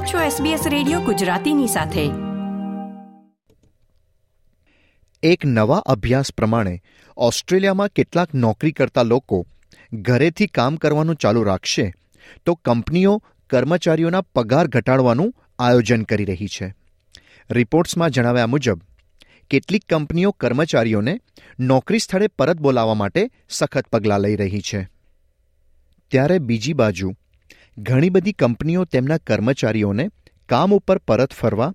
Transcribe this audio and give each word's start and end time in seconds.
આપ 0.00 0.06
છો 0.06 0.44
SBS 0.44 0.68
radio 0.68 1.00
ગુજરાતીની 1.00 1.66
સાથે. 1.66 2.10
એક 5.22 5.44
નવા 5.44 5.76
અભ્યાસ 5.76 6.32
પ્રમાણે 6.32 6.82
ઓસ્ટ્રેલિયામાં 7.16 7.88
કેટલાક 7.88 8.34
નોકરી 8.34 8.72
કરતા 8.72 9.02
લોકો 9.02 9.46
ઘરેથી 9.92 10.46
કામ 10.46 10.76
કરવાનું 10.76 11.14
ચાલુ 11.14 11.42
રાખશે 11.42 11.94
તો 12.46 12.54
કંપનીઓ 12.54 13.22
કર્મચારીઓના 13.50 14.20
પગાર 14.20 14.66
ઘટાડવાનું 14.66 15.34
આયોજન 15.58 16.02
કરી 16.02 16.24
રહી 16.24 16.46
છે. 16.46 16.74
રિપોર્ટ્સમાં 17.50 18.10
જણાવ્યા 18.10 18.46
મુજબ, 18.46 18.80
કેટલીક 19.50 19.84
કંપનીઓ 19.88 20.30
કર્મચારીઓને 20.30 21.20
નોકરી 21.60 21.98
સ્થળે 21.98 22.26
પરત 22.26 22.56
બોલાવવા 22.56 22.94
માટે 22.94 23.30
સખત 23.48 23.86
પગલાં 23.86 24.20
લઈ 24.20 24.36
રહી 24.36 24.60
છે. 24.60 24.88
ત્યારે 26.10 26.38
બીજી 26.38 26.72
બાજુ 26.72 27.12
ઘણી 27.82 28.10
બધી 28.10 28.32
કંપનીઓ 28.32 28.84
તેમના 28.84 29.16
કર્મચારીઓને 29.26 30.04
કામ 30.48 30.72
ઉપર 30.76 30.98
પરત 31.08 31.32
ફરવા, 31.32 31.68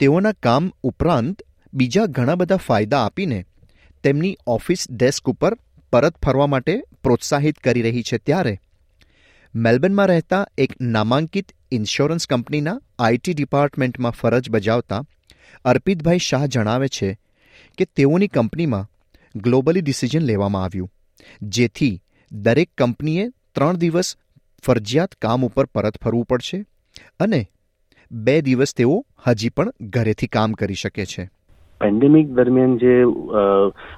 તેઓના 0.00 0.38
કામ 0.42 0.68
ઉપરાંત 0.82 1.42
બીજા 1.72 2.06
ઘણા 2.08 2.34
બધા 2.34 2.56
ફાયદા 2.56 3.00
આપીને 3.04 3.38
તેમની 4.04 4.30
ઓફિસ 4.46 4.84
ડેસ્ક 4.90 5.30
ઉપર 5.32 5.50
પરત 5.92 6.14
ફરવા 6.24 6.46
માટે 6.46 6.76
પ્રોત્સાહિત 7.02 7.58
કરી 7.58 7.82
રહી 7.82 8.02
છે 8.02 8.20
ત્યારે 8.20 8.54
મેલબર્નમાં 9.54 10.10
રહેતા 10.12 10.40
એક 10.58 10.78
નામાંકિત 10.88 11.52
ઇન્સ્યોરન્સ 11.72 12.26
કંપનીના 12.26 12.76
આઈટી 12.98 13.34
ડિપાર્ટમેન્ટમાં 13.34 14.18
ફરજ 14.20 14.50
બજાવતા 14.50 15.02
અર્પિતભાઈ 15.64 16.26
શાહ 16.28 16.42
જણાવે 16.46 16.88
છે 16.88 17.10
કે 17.78 17.90
તેઓની 17.96 18.32
કંપનીમાં 18.36 18.88
ગ્લોબલી 19.34 19.84
ડિસિઝન 19.84 20.24
લેવામાં 20.24 20.64
આવ્યું, 20.64 20.90
જેથી 21.48 21.94
દરેક 22.32 22.70
કંપનીએ 22.78 23.30
ત્રણ 23.54 23.76
દિવસ 23.76 24.16
ફરજિયાત 24.62 25.14
કામ 25.22 25.44
ઉપર 25.44 25.64
પરત 25.64 25.98
ફરવું 26.04 26.24
પડશે 26.24 26.64
અને 27.20 27.40
બે 28.10 28.40
દિવસ 28.40 28.74
તેઓ 28.74 28.96
હજી 29.26 29.48
પણ 29.48 29.72
ઘરેથી 29.80 30.26
કામ 30.26 30.52
કરી 30.52 30.74
શકે 30.74 31.04
છે. 31.04 31.28
પેન્ડેમિક 31.80 32.32
દરમિયાન 32.38 32.78
જે 32.78 32.94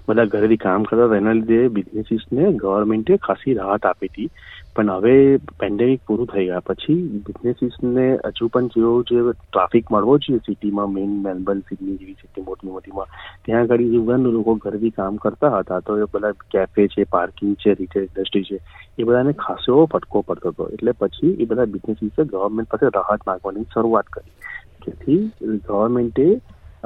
બધા 0.09 0.31
ઘરેથી 0.33 0.63
કામ 0.65 0.89
કરતા 0.89 1.07
હતા, 1.07 1.21
એના 1.23 1.39
લીધે 1.39 1.61
બિઝનેસીસને 1.77 2.51
ગવર્મેન્ટે 2.63 3.23
ખાસી 3.27 3.55
રાહત 3.61 3.89
આપી 3.91 4.11
હતી. 4.13 4.29
પણ 4.77 4.91
હવે 4.93 5.15
પેન્ડેમિક 5.63 6.05
પૂરું 6.09 6.29
થઈ 6.33 6.45
ગયા. 6.49 6.63
પછી 6.69 6.99
બિઝનેસીસને 7.27 8.07
હજુ 8.29 8.49
પણ 8.55 8.71
જેવો 8.75 8.93
જે 9.11 9.25
ટ્રાફિક 9.33 9.91
મળવો 9.95 10.15
જોઈએ 10.27 10.45
સિટીમાં 10.47 10.95
મેઇન 10.95 11.19
મેલબર્ન 11.27 11.65
સિડની 11.69 11.99
જેવી 11.99 12.17
સિટી 12.21 12.47
મોટી 12.47 12.73
મોટીમાં, 12.77 13.11
ત્યાં 13.45 13.67
આગળ 13.67 13.85
ઇવન 13.99 14.31
લોકો 14.37 14.57
ઘરેથી 14.65 14.95
કામ 15.01 15.21
કરતા 15.27 15.53
હતા, 15.59 15.83
તો 15.89 15.99
એ 16.05 16.09
બધા 16.15 16.33
કેફે 16.55 16.89
છે 16.95 17.09
પાર્કિંગ 17.17 17.53
છે 17.65 17.77
રિટેલ 17.83 18.09
ઇન્ડસ્ટ્રી 18.09 18.47
છે, 18.51 18.63
એ 18.99 19.11
બધાને 19.11 19.33
ખાસો 19.45 19.83
ફટકો 19.93 20.25
પડતો 20.31 20.55
હતો. 20.55 20.71
એટલે 20.79 20.99
પછી 21.03 21.35
એ 21.43 21.51
બધા 21.53 21.71
બિઝનેસીસે 21.75 22.31
ગવર્મેન્ટ 22.33 22.73
પાસે 22.73 22.97
રાહત 22.99 23.31
માગવાની 23.31 23.71
શરૂઆત 23.75 24.17
કરી. 24.17 24.35
જેથી 24.85 25.23
ગવર્મેન્ટે 25.69 26.27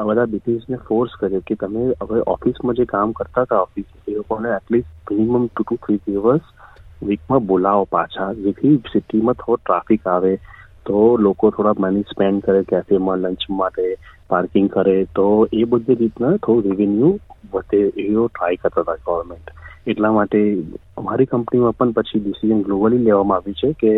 બધા 0.04 0.24
બિઝનેસને 0.24 0.76
ફોર્સ 0.76 1.10
કર્યો 1.20 1.40
કે 1.46 1.54
તમે 1.54 1.84
હવે 2.02 2.22
ઓફિસમાં 2.26 2.74
જે 2.74 2.84
કામ 2.84 3.12
કરતા 3.12 3.42
હતા 3.42 3.60
ઓફિસ 3.60 3.84
એ 4.08 4.14
લોકોને 4.14 4.48
at least 4.48 5.12
minimum 5.12 5.46
two 5.46 5.62
two 5.62 5.76
three 5.76 5.96
દિવસ 5.96 6.40
વીકમાં 7.02 7.46
બોલાવો 7.46 7.84
પાછા. 7.84 8.32
જેથી 8.32 8.76
સિટીમાં 8.92 9.34
થોડો 9.34 9.56
ટ્રાફિક 9.56 10.06
આવે, 10.06 10.36
તો 10.86 11.16
લોકો 11.16 11.50
થોડા 11.50 11.74
મની 11.78 12.02
સ્પેન્ડ 12.02 12.44
કરે 12.44 12.62
કેફેમાં 12.62 13.18
લંચ 13.18 13.50
માટે 13.50 13.96
પાર્કિંગ 14.30 14.68
કરે, 14.68 15.04
તો 15.04 15.48
એ 15.52 15.64
બધી 15.64 15.94
રીતના 15.94 16.36
થોડું 16.36 16.72
રેવન્યુ 16.72 17.18
વધે 17.52 17.80
એવો 17.96 18.26
ટ્રાય 18.26 18.56
કરતા 18.56 18.80
હતા 18.80 18.94
ગવર્મેન્ટ 19.06 19.50
એટલા 19.86 20.12
માટે 20.12 20.62
અમારી 20.96 21.26
કંપનીમાં 21.26 21.72
પણ 21.72 21.92
પછી 21.92 22.18
ડિસિઝન 22.18 22.62
ગ્લોબલી 22.62 22.98
લેવામાં 22.98 23.36
આવ્યું 23.36 23.54
છે 23.54 23.72
કે 23.72 23.92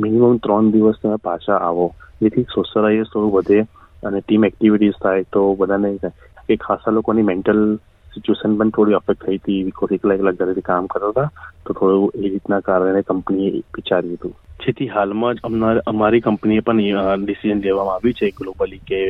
મિનિમમ 0.00 0.36
ત્રણ 0.36 0.70
દિવસ 0.70 1.00
તમે 1.02 1.16
પાછા 1.16 1.56
આવો. 1.56 1.94
જેથી 2.22 2.42
સોશિયલાઇઝ 2.42 3.02
થોડું 3.02 3.32
વધે. 3.32 3.66
અને 4.06 4.20
ટીમ 4.20 4.46
એક્ટિવિટીઝ 4.50 5.00
થાય 5.02 5.30
તો 5.34 5.42
બધાને 5.60 5.90
એ 6.52 6.56
ખાસા 6.66 6.96
લોકોની 6.98 7.28
મેન્ટલ 7.32 7.60
સિચ્યુએશન 8.12 8.56
પણ 8.58 8.72
થોડી 8.76 8.96
અફેક્ટ 9.00 9.22
થઈ 9.26 9.38
હતી. 9.38 9.60
બિકોઝ 9.68 9.94
એકલા 9.96 10.16
એકલા 10.18 10.38
ઘરેથી 10.40 10.68
કામ 10.70 10.88
કરતા 10.92 11.12
હતા, 11.12 11.28
તો 11.64 11.76
થોડું 11.78 12.24
એ 12.24 12.32
રીતના 12.32 12.62
કારણે 12.68 13.02
કંપનીએ 13.10 13.50
વિચાર્યું 13.76 14.18
હતું. 14.18 14.34
જેથી 14.64 14.90
હાલમાં 14.94 15.36
જ 15.36 15.82
અમારી 15.92 16.24
કંપનીએ 16.26 16.66
પણ 16.66 17.22
ડિસિઝન 17.22 17.64
લેવામાં 17.64 17.96
આવ્યું 17.96 18.18
છે 18.20 18.34
ગ્લોબલી 18.40 18.82
કે 18.90 19.00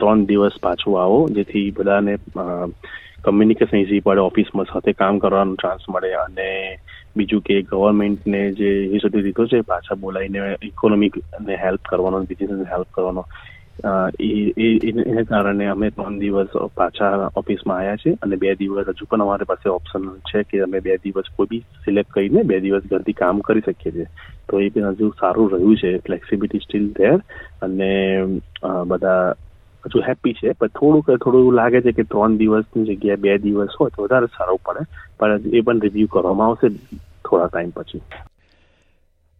ત્રણ 0.00 0.24
દિવસ 0.30 0.56
પાછું 0.64 0.96
આવો, 1.02 1.20
જેથી 1.36 1.66
બધાને 1.78 2.14
કમ્યુનિકેશન 3.26 3.78
ઇઝી 3.84 4.04
પડે 4.06 4.24
ઓફિસમાં 4.30 4.68
સાથે 4.72 4.92
કામ 5.02 5.20
કરવાનો 5.22 5.60
ચાન્સ 5.62 5.86
મળે 5.94 6.10
અને 6.24 6.48
બીજું 7.16 7.44
કે 7.46 7.60
ગવર્મેન્ટને 7.70 8.42
જે 8.58 8.68
ઇનિશિયેટિવ 8.86 9.24
દીધો 9.28 9.46
છે, 9.52 9.62
પાછા 9.70 10.00
બોલાવીને 10.02 10.56
ઇકોનોમિક 10.72 11.14
હેલ્પ 11.64 11.82
કરવાનો 11.92 12.24
બિઝનેસને 12.32 12.68
હેલ્પ 12.74 12.90
કરવાનો 12.98 13.24
એને 13.78 15.22
કારણે 15.24 15.66
અમે 15.66 15.90
ત્રણ 15.90 16.18
દિવસ 16.18 16.56
પાછા 16.74 17.30
ઓફિસમાં 17.36 17.78
આવ્યા 17.78 17.96
છે 17.96 18.12
અને 18.22 18.36
બે 18.36 18.54
દિવસ 18.54 18.88
હજુ 18.88 19.06
પણ 19.10 19.22
અમારી 19.22 19.44
પાસે 19.44 19.68
ઓપ્શન 19.70 20.08
છે 20.30 20.42
કે 20.42 20.62
અમે 20.62 20.80
બે 20.80 20.96
દિવસ 20.96 21.28
કોઈ 21.36 21.46
બી 21.50 21.60
સિલેક્ટ 21.84 22.10
કરીને 22.10 22.42
બે 22.42 22.60
દિવસ 22.60 22.82
ઘરથી 22.90 23.12
કામ 23.12 23.40
કરી 23.40 23.60
શકીએ 23.60 23.92
છીએ. 23.92 24.06
તો 24.48 24.60
એ 24.60 24.68
પણ 24.68 24.94
હજુ 24.94 25.10
સારું 25.20 25.52
રહ્યું 25.52 25.76
છે 25.76 25.98
ફ્લેક્સિબિલિટી 25.98 26.58
સ્ટીલ 26.58 26.88
ધેર 26.92 27.18
અને 27.62 27.90
બધા 28.86 29.34
હજુ 29.86 29.98
હેપી 30.08 30.32
છે. 30.32 30.52
પણ 30.52 30.66
થોડુંક, 30.68 31.10
થોડું 31.10 31.52
લાગે 31.54 31.80
છે 31.80 31.92
કે 31.92 32.02
ત્રણ 32.02 32.36
દિવસની 32.36 32.84
જગ્યાએ 32.84 33.16
બે 33.16 33.38
દિવસ 33.38 33.76
હોય 33.80 33.90
તો 33.96 34.02
વધારે 34.02 34.26
સારું 34.26 34.58
પડે. 34.64 34.82
પણ 35.20 35.40
એ 35.52 35.60
પણ 35.60 35.80
રિવ્યુ 35.80 36.06
કરવામાં 36.06 36.46
આવશે 36.46 36.68
થોડા 37.24 37.46
ટાઈમ 37.46 37.70
પછી. 37.70 38.00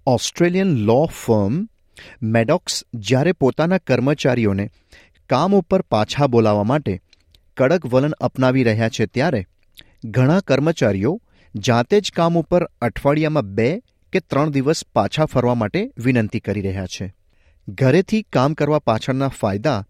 ઓસ્ટ્રેલિયન 0.07 0.71
લો 0.87 1.01
ફર્મ 1.07 1.55
મેડોક્સ 2.23 2.85
જ્યારે 2.95 3.33
પોતાના 3.33 3.79
કર્મચારીઓને 3.79 4.71
કામ 5.31 5.55
ઉપર 5.55 5.83
પાછા 5.83 6.27
બોલાવવા 6.27 6.65
માટે 6.65 7.01
કડક 7.57 7.87
વલણ 7.87 8.11
અપનાવી 8.11 8.65
રહ્યા 8.65 8.89
છે 8.89 9.07
ત્યારે 9.07 9.47
ઘણા 10.05 10.41
કર્મચારીઓ 10.41 11.21
જાતે 11.55 12.01
જ 12.01 12.13
કામ 12.17 12.39
ઉપર 12.39 12.65
અઠવાડિયામાં 12.65 13.43
બે 13.43 13.81
કે 14.13 14.21
ત્રણ 14.21 14.51
દિવસ 14.51 14.85
પાછા 14.93 15.25
ફરવા 15.25 15.55
માટે 15.55 15.93
વિનંતી 15.99 16.41
કરી 16.41 16.61
રહ્યા 16.61 16.87
છે. 16.87 17.15
ઘરેથી 17.69 18.23
કામ 18.23 18.55
કરવા 18.55 18.79
પાછળના 18.79 19.29
ફાયદા 19.29 19.85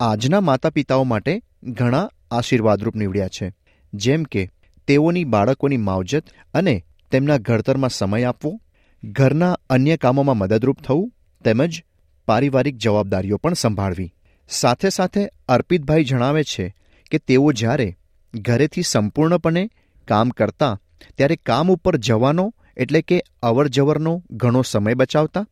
આજના 0.00 0.40
માતા 0.40 0.70
પિતાઓ 0.70 1.04
માટે 1.04 1.42
ઘણા 1.62 2.10
આશીર્વાદરૂપ 2.30 2.96
નીવડ્યા 2.96 3.28
છે. 3.28 3.52
જેમ 3.94 4.22
કે 4.22 4.50
તેઓની 4.86 5.24
બાળકોની 5.24 5.76
માવજત 5.76 6.24
અને 6.54 6.84
તેમના 7.10 7.36
ઘડતરમાં 7.36 7.90
સમય 7.90 8.24
આપવો, 8.24 8.60
ઘરના 9.04 9.58
અન્ય 9.70 9.96
કામોમાં 9.96 10.36
મદદરૂપ 10.36 10.80
થવું 10.80 11.12
તેમજ 11.44 11.82
પારિવારિક 12.28 12.76
જવાબદારીઓ 12.76 13.36
પણ 13.36 13.60
સંભાળવી. 13.62 14.10
સાથે 14.50 14.88
સાથે 14.88 15.22
અર્પિતભાઈ 15.48 16.04
જણાવે 16.04 16.42
છે 16.52 16.66
કે 17.10 17.18
તેઓ 17.28 17.48
જ્યારે 17.52 17.88
ઘરેથી 18.34 18.82
સંપૂર્ણપણે 18.82 19.64
કામ 20.08 20.28
કરતા, 20.38 20.74
ત્યારે 21.16 21.36
કામ 21.48 21.72
ઉપર 21.74 21.96
જવાનો 22.06 22.46
એટલે 22.76 23.00
કે 23.02 23.18
અવર 23.42 23.66
જવરનો 23.68 24.14
ઘણો 24.40 24.62
સમય 24.62 24.94
બચાવતા, 24.94 25.44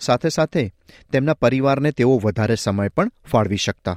સાથે 0.00 0.28
સાથે 0.28 0.64
તેમના 1.12 1.40
પરિવારને 1.42 1.90
તેઓ 1.92 2.18
વધારે 2.24 2.56
સમય 2.64 2.94
પણ 2.96 3.10
ફાળવી 3.32 3.64
શકતા. 3.66 3.96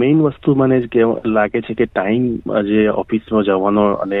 મેઇન 0.00 0.18
વસ્તુ 0.22 0.54
મને 0.54 0.76
જ 0.82 1.06
લાગે 1.26 1.60
છે 1.60 1.74
કે 1.74 1.86
ટાઈમ, 1.86 2.26
જે 2.68 2.82
ઓફિસમાં 3.02 3.44
જવાનો 3.44 3.86
અને 3.94 4.20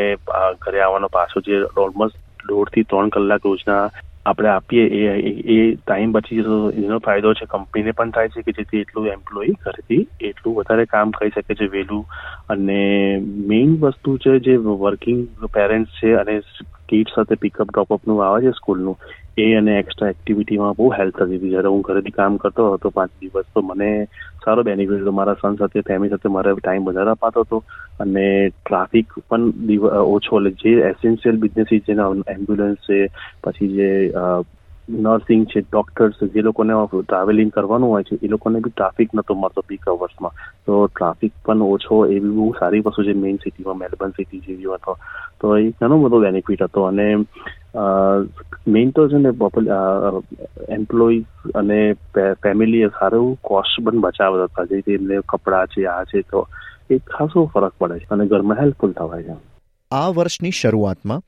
ઘરે 0.62 0.80
આવવાનો 0.80 1.08
પાછો 1.08 1.40
જે 1.40 1.60
ઓલમોસ્ટ 1.76 2.18
દોઢથી 2.48 2.88
ત્રણ 2.90 3.08
કલાક 3.08 3.46
રોજના 3.46 3.84
આપણે 4.26 4.48
આપીએ 4.48 4.82
એ 4.98 5.30
એ 5.52 5.56
ટાઈમ 5.78 6.12
બચી 6.12 6.36
જતો 6.38 6.56
એનો 6.80 6.98
ફાયદો 7.00 7.32
છે 7.34 7.46
કંપનીને 7.48 7.94
પણ 7.94 8.12
થાય 8.12 8.32
છે 8.34 8.42
કે 8.42 8.54
જેથી 8.54 8.82
એટલું 8.82 9.08
એમ્પ્લોય 9.12 9.56
ઘરેથી 9.62 10.02
એટલું 10.28 10.56
વધારે 10.58 10.84
કામ 10.88 11.14
કરી 11.14 11.32
શકે 11.32 11.54
છે 11.54 11.68
વહેલું 11.68 12.04
અને 12.48 12.78
મેઇન 13.48 13.74
વસ્તુ 13.80 14.16
છે, 14.18 14.36
જે 14.40 14.54
વર્કિંગ 14.78 15.24
પેરેન્ટ્સ 15.52 15.98
છે 15.98 16.14
અને 16.16 16.36
કિડ 16.92 17.12
સાથે 17.16 17.40
પિકઅપ 17.42 17.72
ડ્રોપઅપનું 17.72 18.22
આવે 18.26 18.40
છે 18.46 18.52
સ્કૂલનું 18.60 18.96
એ 19.42 19.46
અને 19.58 19.74
એક્સ્ટ્રા 19.78 20.12
એક્ટિવિટીમાં 20.14 20.74
બહુ 20.78 20.88
હેલ્પ 20.96 21.18
થતી 21.18 21.38
હતી. 21.38 21.52
જ્યારે 21.52 21.72
હું 21.74 21.84
ઘરેથી 21.88 22.16
કામ 22.18 22.38
કરતો 22.42 22.66
હતો 22.72 22.90
પાંચ 22.96 23.12
દિવસ, 23.20 23.46
તો 23.54 23.62
મને 23.62 23.90
સારો 24.44 24.64
બેનિફિટ 24.68 25.04
હતો. 25.04 25.14
મારા 25.18 25.38
સન 25.40 25.60
સાથે 25.60 25.86
ફેમિલી 25.90 26.14
સાથે 26.14 26.34
મારે 26.36 26.54
ટાઈમ 26.58 26.88
વધારે 26.88 27.14
અપાતો 27.14 27.44
હતો 27.46 27.62
અને 28.00 28.26
ટ્રાફિક 28.50 29.16
પણ 29.28 29.46
ઓછો. 30.06 30.40
એટલે 30.40 30.52
જે 30.62 30.74
એસેન્શિયલ 30.90 31.40
બિઝનેસ 31.44 31.72
જેના 31.88 32.10
એમ્બ્યુલન્સ 32.36 32.88
છે, 32.88 33.00
પછી 33.44 33.72
જે 33.78 33.88
નર્સિંગ 34.92 35.46
છે, 35.46 35.60
ડોક્ટર્સ 35.60 36.22
જે 36.34 36.40
લોકોને 36.40 36.72
ટ્રાવેલિંગ 36.92 37.50
કરવાનું 37.50 37.90
હોય 37.90 38.02
છે, 38.02 38.18
એ 38.22 38.28
લોકોને 38.28 38.60
બી 38.60 38.70
ટ્રાફિક 38.70 39.10
નતો 39.14 39.34
મળતો 39.34 39.64
પીક 39.68 39.88
અવર્સમાં. 39.88 40.32
તો 40.66 40.86
ટ્રાફિક 40.86 41.32
પણ 41.44 41.62
ઓછો 41.62 42.06
એવી 42.06 42.34
બહુ 42.36 42.52
સારી 42.58 42.80
વસ્તુ 42.80 43.04
છે, 43.04 43.12
મેઇન 43.12 43.36
સિટીમાં, 43.36 43.78
મેલબર્ન 43.78 44.10
સિટી 44.10 44.40
જેવી 44.46 44.72
હતો 44.74 44.96
તો. 45.40 45.56
એ 45.56 45.70
ઘણો 45.70 45.98
બધો 45.98 46.20
બેનિફિટ 46.20 46.62
હતો 46.62 46.84
અને 46.84 47.06
મેઇન 48.66 48.90
તો 48.90 49.08
છે 49.08 49.18
ને 49.18 49.30
એમ્પ્લોઈઝ 50.68 51.52
અને 51.54 51.78
ફેમિલીએ 52.42 52.88
સારું 52.88 53.38
કોસ્ટ 53.42 53.80
પણ 53.84 54.00
બચાવતા 54.00 54.44
હતા. 54.44 54.64
જે 54.64 54.82
એમને 54.88 55.20
કપડાં 55.28 55.66
છે, 55.66 55.86
આ 55.86 56.04
છે, 56.04 56.20
તો 56.30 56.46
એ 56.90 56.98
ખાસો 56.98 57.46
ફરક 57.54 57.74
પડે 57.78 57.98
છે 57.98 58.10
અને 58.10 58.26
ઘરમાં 58.26 58.60
હેલ્પફુલ 58.60 58.92
થવાય 58.92 59.22
છે. 59.22 59.36
આ 59.90 60.08
વર્ષની 60.08 60.50
શરૂઆતમાં 60.50 61.22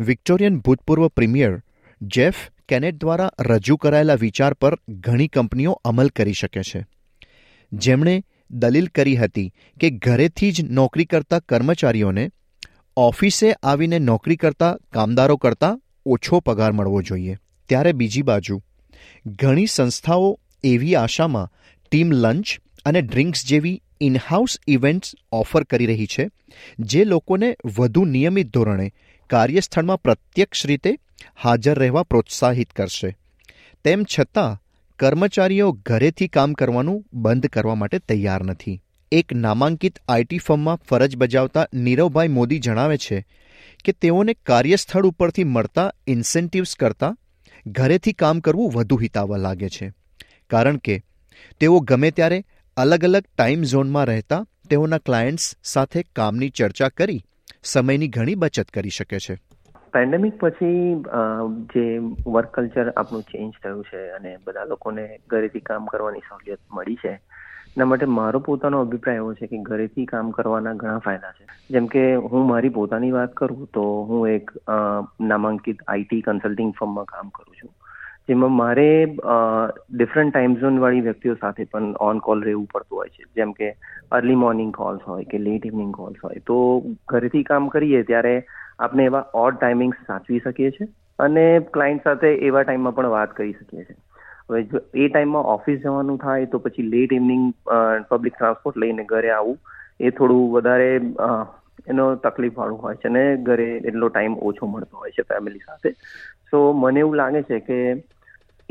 વિક્ટોરિયન 0.00 0.56
ભૂતપૂર્વ 0.58 1.08
પ્રીમિયર 1.08 1.52
જેફ 2.00 2.34
કેનેટ 2.68 2.94
દ્વારા 2.94 3.30
રજૂ 3.40 3.76
કરાયેલા 3.76 4.14
વિચાર 4.14 4.54
પર 4.54 4.78
ઘણી 4.88 5.28
કંપનીઓ 5.28 5.72
અમલ 5.84 6.08
કરી 6.08 6.32
શકે 6.32 6.62
છે. 6.62 6.86
જેમણે 7.72 8.24
દલીલ 8.50 8.86
કરી 8.86 9.16
હતી 9.16 9.52
કે 9.80 9.90
ઘરેથી 9.90 10.52
જ 10.52 10.64
નોકરી 10.70 11.04
કરતા 11.04 11.38
કર્મચારીઓને 11.38 12.30
ઓફિસે 12.96 13.52
આવીને 13.62 13.98
નોકરી 13.98 14.36
કરતા 14.36 14.78
કામદારો 14.92 15.36
કરતાં 15.36 15.80
ઓછો 16.06 16.40
પગાર 16.40 16.72
મળવો 16.72 17.02
જોઈએ. 17.02 17.36
ત્યારે 17.68 17.92
બીજી 17.92 18.22
બાજુ, 18.22 18.62
ઘણી 19.26 19.66
સંસ્થાઓ 19.66 20.40
એવી 20.64 20.94
આશામાં 20.94 21.52
ટીમ 21.90 22.12
લંચ 22.12 22.46
અને 22.84 23.02
ડ્રિંક્સ 23.02 23.46
જેવી 23.46 23.82
ઇનહાઉસ 24.00 24.58
ઇવેન્ટ્સ 24.66 25.14
ઓફર 25.32 25.62
કરી 25.62 25.86
રહી 25.86 26.06
છે, 26.06 26.30
જે 26.78 27.04
લોકોને 27.04 27.56
વધુ 27.78 28.04
નિયમિત 28.04 28.54
ધોરણે 28.54 28.92
કાર્યસ્થળમાં 29.30 30.02
પ્રત્યક્ષ 30.02 30.66
રીતે 30.66 30.98
હાજર 31.42 31.78
રહેવા 31.78 32.02
પ્રોત્સાહિત 32.02 32.70
કરશે. 32.70 33.16
તેમ 33.84 34.04
છતાં, 34.18 34.62
કર્મચારીઓ 34.98 35.72
ઘરેથી 35.72 36.28
કામ 36.28 36.52
કરવાનું 36.52 37.04
બંધ 37.12 37.46
કરવા 37.46 37.74
માટે 37.74 37.98
તૈયાર 37.98 38.42
નથી. 38.44 38.82
એક 39.12 39.32
નામાંકિત 39.32 39.98
આઈટી 40.08 40.38
ફર્મમાં 40.38 40.76
ફરજ 40.76 41.16
બજાવતા 41.16 41.66
નીરવભાઈ 41.74 42.28
મોદી 42.28 42.58
જણાવે 42.58 42.96
છે 42.96 43.26
કે 43.84 43.92
તેઓને 43.92 44.34
કાર્યસ્થળ 44.34 45.06
ઉપરથી 45.06 45.44
મળતા 45.44 45.92
ઇન્સેન્ટિવ્સ 46.06 46.74
કરતાં 46.74 47.16
ઘરેથી 47.66 48.12
કામ 48.12 48.40
કરવું 48.40 48.72
વધુ 48.72 48.96
હિતાવહ 48.96 49.36
લાગે 49.36 49.68
છે. 49.68 49.92
કારણ 50.50 50.76
કે, 50.76 51.02
તેઓ 51.60 51.80
ગમે 51.80 52.10
ત્યારે 52.10 52.44
અલગ 52.76 53.04
અલગ 53.04 53.22
ટાઈમ 53.36 53.62
ઝોનમાં 53.62 54.04
રહેતા 54.04 54.46
તેઓના 54.70 54.98
ક્લાયન્ટ્સ 54.98 55.56
સાથે 55.64 56.02
કામની 56.02 56.50
ચર્ચા 56.50 56.88
કરી 56.88 57.24
સમયની 57.64 58.08
ઘણી 58.08 58.34
બચત 58.36 58.68
કરી 58.70 58.90
શકે 58.90 59.18
છે. 59.18 59.34
પેન્ડેમિક 59.94 60.36
પછી 60.40 60.76
જે 61.72 61.84
વર્ક 62.26 62.52
કલ્ચર 62.54 62.88
આપણું 62.92 63.24
ચેન્જ 63.30 63.58
થયું 63.62 63.82
છે 63.84 64.00
અને 64.10 64.30
બધા 64.44 64.64
લોકોને 64.64 65.04
ઘરેથી 65.30 65.66
કામ 65.66 65.86
કરવાની 65.86 66.24
સહુલિયત 66.28 66.60
મળી 66.72 67.00
છે, 67.02 67.12
એના 67.76 67.88
માટે 67.90 68.06
મારો 68.10 68.40
પોતાનો 68.40 68.80
અભિપ્રાય 68.80 69.22
એવો 69.22 69.34
છે 69.34 69.46
કે 69.46 69.58
ઘરેથી 69.62 70.06
કામ 70.06 70.30
કરવાના 70.36 70.74
ઘણા 70.74 71.02
ફાયદા 71.04 71.32
છે. 71.32 71.44
જેમ 71.70 71.86
કે 71.86 72.04
હું 72.30 72.48
મારી 72.48 72.76
પોતાની 72.78 73.12
વાત 73.12 73.34
કરું 73.34 73.68
તો 73.74 73.84
હું 74.08 74.28
એક 74.30 74.54
નામાંકિત 75.24 75.84
આઈટી 75.88 76.22
કન્સલ્ટિંગ 76.22 76.72
ફર્મમાં 76.80 77.10
કામ 77.12 77.28
કરું 77.30 77.54
છું. 77.60 77.70
જેમાં 78.30 78.54
મારે 78.54 78.88
ડિફરન્ટ 79.92 80.32
ટાઈમ 80.32 80.56
ઝોન 80.60 80.80
વાળી 80.82 81.06
વ્યક્તિઓ 81.06 81.36
સાથે 81.36 81.64
પણ 81.66 81.94
ઓન 82.00 82.20
કોલ 82.20 82.42
રહેવું 82.42 82.66
પડતું 82.66 82.98
હોય 82.98 83.10
છે. 83.10 83.24
જેમ 83.36 83.52
કે 83.52 83.70
અર્લી 84.12 84.36
મોર્નિંગ 84.36 84.72
કોલ્સ 84.74 85.02
હોય 85.04 85.24
કે 85.26 85.38
લેટ 85.40 85.66
ઇવનિંગ 85.66 85.92
કોલ્સ 85.94 86.20
હોય. 86.22 86.40
તો 86.42 86.58
ઘરેથી 87.08 87.44
કામ 87.44 87.68
કરીએ 87.70 88.02
ત્યારે 88.04 88.34
આપણે 88.78 89.06
એવા 89.06 89.24
ઓડ 89.36 89.56
ટાઈમિંગ્સ 89.56 90.04
સાચવી 90.06 90.40
શકીએ 90.40 90.70
છીએ 90.72 90.88
અને 91.18 91.44
ક્લાયન્ટ 91.72 92.04
સાથે 92.04 92.28
એવા 92.48 92.64
ટાઈમમાં 92.64 92.94
પણ 92.94 93.14
વાત 93.16 93.34
કરી 93.34 93.54
શકીએ 93.54 93.84
છીએ. 93.84 93.98
હવે 94.48 94.62
જો 94.64 94.82
એ 94.96 95.08
ટાઈમમાં 95.08 95.50
ઓફિસ 95.54 95.80
જવાનું 95.80 96.20
થાય 96.20 96.50
તો 96.52 96.58
પછી 96.60 96.88
લેટ 96.88 97.12
ઇવનિંગ 97.12 97.44
પબ્લિક 98.10 98.34
ટ્રાન્સપોર્ટ 98.34 98.80
લઈને 98.84 99.04
ઘરે 99.06 99.32
આવવું 99.32 99.58
એ 100.00 100.12
થોડું 100.12 100.46
વધારે 100.52 100.88
એનો 101.86 102.06
તકલીફવાળું 102.24 102.80
હોય 102.80 102.96
છે 102.96 103.08
અને 103.08 103.24
ઘરે 103.42 103.68
એટલો 103.82 104.08
ટાઈમ 104.08 104.38
ઓછો 104.42 104.66
મળતો 104.66 105.02
હોય 105.02 105.16
છે 105.18 105.22
ફેમિલી 105.24 105.66
સાથે. 105.66 105.90
સો 106.46 106.58
મને 106.74 107.00
એવું 107.00 107.16
લાગે 107.16 107.42
છે 107.44 107.60
કે 107.60 107.78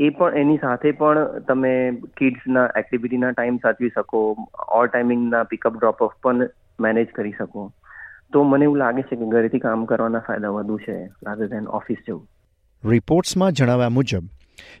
એ 0.00 0.08
પણ 0.10 0.36
એની 0.36 0.56
સાથે 0.56 0.92
પણ 0.92 1.44
તમે 1.48 1.72
કિડ્સના 2.18 2.64
એક્ટિવિટીના 2.78 3.32
ટાઈમ 3.32 3.56
સાચવી 3.56 3.90
શકો 3.94 4.22
ઓર 4.68 4.86
ટાઈમિંગના 4.86 5.44
પિકઅપ 5.44 5.78
ડ્રોપ 5.78 6.02
ઓફ 6.02 6.16
પણ 6.22 6.48
મેનેજ 6.80 7.08
કરી 7.16 7.34
શકો. 7.38 7.72
તો 8.32 8.42
મને 8.42 8.64
એવું 8.64 8.78
લાગે 8.78 9.02
છે 9.02 9.16
કે 9.16 9.30
ઘરેથી 9.30 9.58
કામ 9.58 9.84
કરવાના 9.84 10.18
ફાયદા 10.18 10.48
વધુ 10.48 10.78
છે 10.78 10.96
રાધર 11.06 11.46
ધેન 11.46 11.66
ઓફિસ 11.78 11.98
જવું. 12.08 12.28
રિપોર્ટ્સમાં 12.84 13.52
જણાવ્યા 13.52 13.88
મુજબ, 13.88 14.24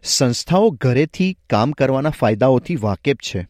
સંસ્થાઓ 0.02 0.70
ઘરેથી 0.70 1.32
કામ 1.50 1.72
કરવાના 1.72 2.10
ફાયદાઓથી 2.10 2.76
વાકેફ 2.76 3.24
છે 3.28 3.46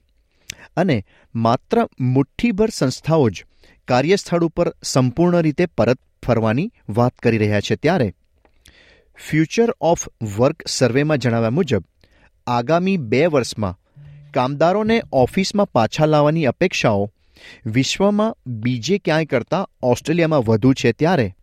અને 0.76 0.96
માત્ર 1.34 1.86
મુઠ્ઠીભર 2.00 2.68
સંસ્થાઓ 2.72 3.28
જ 3.28 3.44
કાર્યસ્થળ 3.88 4.44
ઉપર 4.44 4.72
સંપૂર્ણ 4.82 5.40
રીતે 5.40 5.66
પરત 5.78 5.98
ફરવાની 6.26 6.70
વાત 6.88 7.14
કરી 7.22 7.38
રહ્યા 7.38 7.60
છે. 7.60 7.76
ત્યારે 7.76 8.08
ફ્યુચર 9.28 9.70
ઓફ 9.80 10.08
વર્ક 10.38 10.62
સર્વેમાં 10.66 11.18
જણાવ્યા 11.18 11.50
મુજબ, 11.50 11.84
આગામી 12.46 12.96
બે 12.96 13.26
વર્ષમાં 13.26 13.78
કામદારોને 14.34 15.02
ઓફિસમાં 15.12 15.66
પાછા 15.66 16.06
લાવવાની 16.06 16.44
અપેક્ષાઓ 16.44 17.10
વિશ્વમાં 17.66 18.36
બીજે 18.46 18.98
ક્યાંય 18.98 19.24
કરતાં 19.24 19.68
ઓસ્ટ્રેલિયામાં 19.82 20.40
વધુ 20.40 20.72
છે 20.72 20.92
ત્યારે 20.92 21.34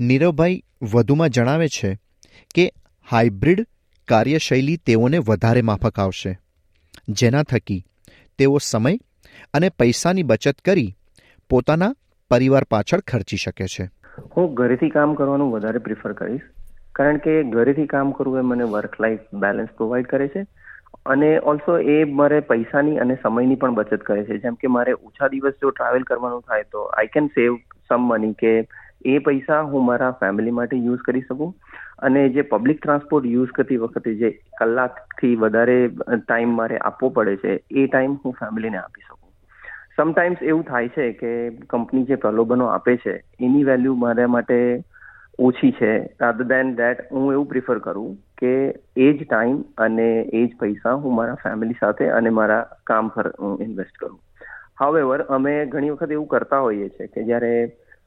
નીરવભાઈ 0.00 0.62
વધુમાં 0.92 1.30
જણાવે 1.30 1.68
છે 1.68 1.98
કે 2.54 2.72
હાઇબ્રિડ 3.10 3.66
કાર્યશૈલી 4.08 4.76
તેઓને 4.76 5.18
વધારે 5.18 5.62
માફક 5.62 5.98
આવશે. 5.98 6.38
જેના 7.08 7.42
થકી 7.42 7.84
તેઓ 8.38 8.58
સમય 8.58 8.98
અને 9.54 9.68
પૈસાની 9.68 10.22
બચત 10.22 10.60
કરી 10.60 10.96
પોતાના 11.50 11.94
પરિવાર 12.30 12.64
પાછળ 12.64 13.00
ખર્ચી 13.00 13.36
શકે 13.36 13.66
છે. 13.66 13.90
હું 14.36 14.54
ઘરેથી 14.54 14.88
કામ 14.88 15.14
કરવાનું 15.14 15.52
વધારે 15.52 15.78
પ્રિફર 15.78 16.12
કરીશ. 16.12 16.40
કારણ 17.00 17.16
કે 17.16 17.42
ઘરેથી 17.42 17.86
કામ 17.86 18.10
કરવું 18.10 18.38
એ 18.38 18.42
મને 18.42 18.64
વર્ક 18.64 19.00
લાઈફ 19.00 19.20
બેલેન્સ 19.34 19.68
પ્રોવાઈડ 19.76 20.06
કરે 20.06 20.28
છે. 20.28 20.42
અને 21.06 21.38
ઓલ્સો 21.38 21.78
એ 21.78 22.04
મારે 22.04 22.40
પૈસાની 22.40 22.98
અને 22.98 23.14
સમયની 23.22 23.54
પણ 23.54 23.74
બચત 23.74 24.02
કરે 24.02 24.24
છે. 24.24 24.38
જેમ 24.38 24.54
કે 24.54 24.66
મારે 24.66 24.92
ઓછા 24.92 25.28
દિવસ 25.28 25.52
જો 25.62 25.70
ટ્રાવેલ 25.70 26.02
કરવાનું 26.02 26.40
થાય 26.40 26.62
તો 26.62 26.82
I 26.82 27.06
can 27.06 27.26
save 27.26 27.56
some 27.88 28.00
money 28.00 28.32
કે 28.32 28.68
એ 29.06 29.18
પૈસા 29.18 29.60
હું 29.60 29.84
મારા 29.84 30.10
ફેમિલી 30.10 30.50
માટે 30.50 30.76
યુઝ 30.76 30.98
કરી 30.98 31.20
શકું. 31.20 31.54
અને 31.98 32.28
જે 32.28 32.42
પબ્લિક 32.42 32.82
ટ્રાન્સપોર્ટ 32.82 33.26
યુઝ 33.26 33.48
કરતી 33.48 33.76
વખતે 33.76 34.14
જે 34.14 34.30
કલાકથી 34.30 35.36
વધારે 35.36 35.90
ટાઈમ 36.28 36.48
મારે 36.48 36.78
આપવો 36.78 37.08
પડે 37.08 37.36
છે, 37.36 37.60
એ 37.70 37.86
ટાઈમ 37.86 38.14
હું 38.24 38.32
ફેમિલીને 38.32 38.76
આપી 38.76 39.06
શકું. 39.08 39.32
સમટાઈમ્સ 39.96 40.42
એવું 40.42 40.62
થાય 40.62 40.88
છે 40.88 41.12
કે 41.12 41.50
કંપની 41.50 42.04
જે 42.04 42.14
પ્રલોભનો 42.14 42.66
આપે 42.66 42.96
છે, 42.96 43.20
એની 43.40 43.64
વેલ્યુ 43.64 43.94
મારા 43.94 44.26
માટે 44.26 44.82
ઓછી 45.40 45.72
છે 45.72 45.90
રાધર 46.20 46.46
દેન 46.48 46.72
દેટ 46.78 46.98
હું 47.12 47.28
એવું 47.32 47.46
પ્રિફર 47.50 47.78
કરું 47.84 48.16
કે 48.38 48.54
એ 48.96 49.06
જ 49.12 49.26
ટાઈમ 49.26 49.60
અને 49.78 50.08
એ 50.08 50.42
જ 50.46 50.56
પૈસા 50.60 50.96
હું 51.04 51.14
મારા 51.18 51.38
ફેમિલી 51.44 51.78
સાથે 51.80 52.08
અને 52.16 52.30
મારા 52.38 52.62
કામ 52.86 53.08
પર 53.08 53.30
હું 53.40 53.62
ઇન્વેસ્ટ 53.66 54.00
કરું. 54.00 54.18
હાવેવર 54.80 55.20
અમે 55.36 55.54
ઘણી 55.66 55.90
વખત 55.90 56.16
એવું 56.16 56.28
કરતા 56.28 56.60
હોઈએ 56.60 56.88
છીએ 56.88 57.08
કે 57.14 57.24
જ્યારે 57.24 57.52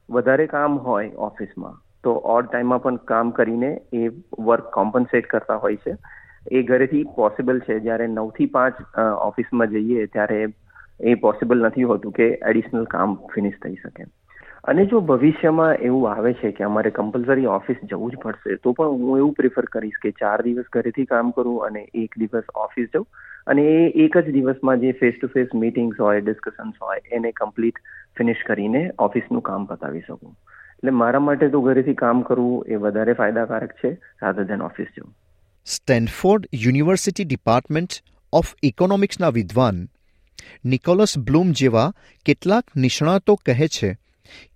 વધારે 0.08 0.46
કામ 0.46 0.78
હોય 0.86 1.10
ઓફિસમાં 1.28 1.78
તો 2.04 2.16
ઓડ 2.34 2.50
ટાઈમમાં 2.50 2.82
પણ 2.82 2.96
કામ 3.12 3.30
કરીને 3.30 3.70
એ 3.92 4.08
વર્ક 4.40 4.70
કોમ્પન્સેટ 4.78 5.26
કરતા 5.26 5.60
હોય 5.64 5.76
છે. 5.76 5.96
એ 6.52 6.62
ઘરેથી 6.62 7.04
પોસિબલ 7.16 7.60
છે, 7.60 7.80
જ્યારે 7.80 8.06
નવથી 8.06 8.46
પાંચ 8.46 8.82
ઓફિસમાં 8.98 9.68
જઈએ 9.68 10.06
ત્યારે 10.06 10.40
એ 11.00 11.14
પોસિબલ 11.22 11.66
નથી 11.66 11.88
હોતું 11.92 12.12
કે 12.12 12.26
એડિશનલ 12.50 12.84
કામ 12.94 13.14
ફિનિશ 13.34 13.58
થઈ 13.62 13.78
શકે. 13.82 14.04
અને 14.64 14.84
જો 14.90 15.00
ભવિષ્યમાં 15.08 15.82
એવું 15.86 16.04
આવે 16.10 16.32
છે 16.40 16.50
કે 16.58 16.64
અમારે 16.66 16.90
કમ્પલસરી 16.98 17.48
ઓફિસ 17.54 17.80
જવું 17.88 18.12
જ 18.12 18.20
પડશે, 18.22 18.56
તો 18.64 18.72
પણ 18.72 19.00
હું 19.00 19.18
એવું 19.22 19.32
પ્રિફર 19.38 19.66
કરીશ 19.74 19.98
કે 20.02 20.12
ચાર 20.20 20.36
દિવસ 20.46 20.68
ઘરેથી 20.76 21.08
કામ 21.10 21.32
કરું 21.38 21.66
અને 21.66 21.82
એક 22.02 22.14
દિવસ 22.22 22.46
ઓફિસ 22.64 22.86
જઉં. 22.94 23.04
અને 23.46 23.62
એ 23.62 23.82
એક 24.04 24.16
જ 24.20 24.32
દિવસમાં 24.36 24.84
જે 24.84 24.92
ફેસ 25.00 25.18
ટુ 25.18 25.28
ફેસ 25.34 25.52
મીટિંગ્સ 25.62 26.00
હોય 26.04 26.22
ડિસ્કશન્સ 26.28 26.78
હોય, 26.80 27.00
એને 27.12 27.32
કમ્પ્લીટ 27.40 27.80
ફિનિશ 28.16 28.44
કરીને 28.46 28.80
ઓફિસનું 29.06 29.42
કામ 29.48 29.66
પતાવી 29.72 30.04
શકું. 30.06 30.32
એટલે 30.76 30.94
મારા 31.00 31.20
માટે 31.26 31.44
તો 31.56 31.60
ઘરેથી 31.66 31.94
કામ 32.04 32.22
કરવું 32.22 32.64
એ 32.66 32.78
વધારે 32.84 33.16
ફાયદાકારક 33.18 33.74
છે 33.82 33.90
રાધર 34.22 34.46
ધેન 34.52 34.64
ઓફિસ 34.68 34.88
જવું. 34.94 35.10
સ્ટેનફોર્ડ 35.66 36.48
યુનિવર્સિટી 36.62 37.26
ડિપાર્ટમેન્ટ 37.26 37.98
ઓફ 38.32 38.54
ઇકોનોમિક્સના 38.70 39.30
વિદ્વાન 39.40 39.84
નિકોલસ 40.72 41.14
બ્લૂમ 41.28 41.52
જેવા 41.60 41.86
કેટલાક 42.26 42.74
નિષ્ણાતો 42.86 43.36
કહે 43.50 43.68
છે 43.76 43.92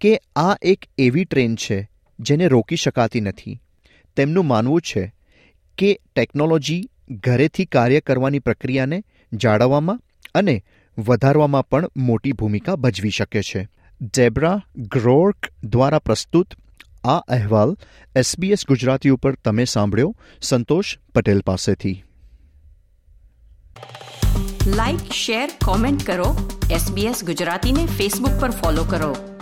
કે 0.01 0.21
આ 0.37 0.57
એક 0.63 0.85
એવી 0.99 1.25
ટ્રેન 1.25 1.57
છે 1.57 1.91
જેને 2.21 2.49
રોકી 2.49 2.77
શકાતી 2.77 3.21
નથી. 3.21 3.61
તેમનું 4.17 4.47
માનવું 4.47 4.81
છે 4.81 5.15
કે 5.79 6.01
ટેકનોલોજી 6.15 6.89
ઘરેથી 7.11 7.65
કાર્ય 7.65 8.01
કરવાની 8.01 8.39
પ્રક્રિયાને 8.39 9.03
જાળવવામાં 9.33 10.01
અને 10.35 10.65
વધારવામાં 10.99 11.69
પણ 11.69 11.91
મોટી 11.97 12.33
ભૂમિકા 12.33 12.77
ભજવી 12.77 13.11
શકે 13.11 13.43
છે. 13.43 13.69
ડેબ્રા 14.01 14.63
ગ્રોર્ક 14.77 15.53
દ્વારા 15.65 15.99
પ્રસ્તુત 15.99 16.55
આ 17.05 17.19
અહેવાલ 17.19 17.77
એસબીએસ 18.17 18.67
ગુજરાતી 18.67 19.09
ઉપર 19.09 19.35
તમે 19.35 19.65
સાંભળ્યો, 19.65 20.17
સંતોષ 20.43 20.99
પટેલ 21.15 21.41
પાસેથી. 21.41 22.05
લાઇક 24.67 25.13
શેર 25.13 25.51
કોમેન્ટ 25.65 26.07
કરો. 26.07 26.59
એસબીએસ 26.71 27.25
ગુજરાતીને 27.25 27.87
ફેસબુક 27.87 28.41
પર 28.41 28.51
ફોલો 28.51 28.85
કરો. 28.85 29.38